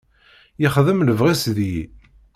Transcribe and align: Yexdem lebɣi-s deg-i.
Yexdem 0.61 0.99
lebɣi-s 1.07 1.43
deg-i. 1.57 1.83